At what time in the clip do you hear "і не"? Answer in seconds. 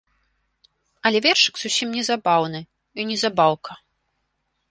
3.03-3.17